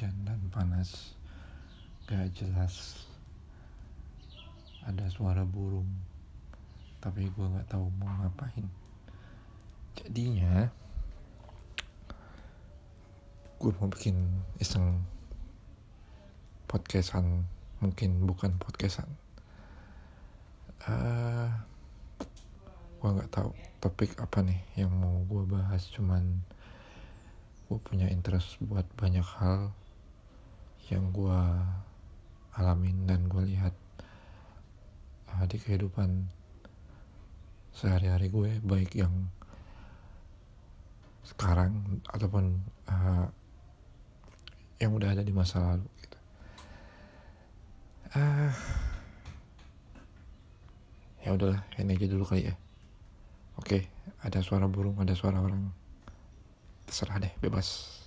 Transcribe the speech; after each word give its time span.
hujan 0.00 0.16
dan 0.24 0.40
panas. 0.48 1.12
Gak 2.08 2.32
jelas. 2.32 3.04
Ada 4.88 5.12
suara 5.12 5.44
burung. 5.44 5.92
Tapi 7.04 7.28
gue 7.28 7.46
nggak 7.52 7.68
tahu 7.68 7.92
mau 8.00 8.08
ngapain. 8.24 8.64
Jadinya 9.98 10.72
gue 13.60 13.70
mau 13.76 13.92
bikin 13.92 14.16
iseng 14.56 15.04
podcastan. 16.64 17.44
Mungkin 17.84 18.24
bukan 18.24 18.56
podcastan. 18.56 19.10
Uh, 20.88 21.52
gue 23.04 23.10
nggak 23.20 23.32
tahu 23.36 23.52
topik 23.84 24.16
apa 24.16 24.40
nih 24.40 24.60
yang 24.80 24.94
mau 24.96 25.20
gue 25.28 25.44
bahas. 25.44 25.92
Cuman 25.92 26.40
gue 27.70 27.78
punya 27.78 28.10
interest 28.10 28.58
buat 28.58 28.82
banyak 28.98 29.22
hal 29.22 29.70
yang 30.90 31.14
gue 31.14 31.40
alamin 32.58 33.06
dan 33.06 33.30
gue 33.30 33.46
lihat 33.46 33.70
uh, 35.30 35.46
di 35.46 35.54
kehidupan 35.54 36.26
sehari-hari 37.70 38.26
gue 38.26 38.58
baik 38.66 38.98
yang 38.98 39.30
sekarang 41.22 42.02
ataupun 42.10 42.58
uh, 42.90 43.30
yang 44.82 44.90
udah 44.90 45.14
ada 45.14 45.22
di 45.22 45.30
masa 45.30 45.62
lalu 45.62 45.86
gitu. 46.02 46.18
Uh, 48.18 48.50
ya 51.22 51.38
udahlah 51.38 51.62
ini 51.78 51.94
aja 51.94 52.10
dulu 52.10 52.26
kali 52.26 52.50
ya. 52.50 52.54
Oke, 53.62 53.86
ada 54.26 54.42
suara 54.42 54.66
burung, 54.66 54.98
ada 54.98 55.14
suara 55.14 55.38
orang 55.38 55.70
terserah 56.90 57.22
deh 57.22 57.32
bebas 57.38 57.99